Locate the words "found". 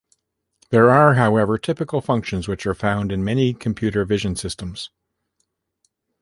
2.73-3.11